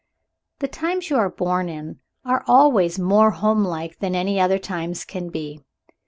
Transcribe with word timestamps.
The 0.61 0.67
times 0.67 1.11
you 1.11 1.17
are 1.17 1.29
born 1.29 1.69
in 1.69 1.99
are 2.25 2.43
always 2.47 2.97
more 2.97 3.29
home 3.29 3.63
like 3.63 3.99
than 3.99 4.15
any 4.15 4.39
other 4.39 4.57
times 4.57 5.05
can 5.05 5.29
be. 5.29 5.63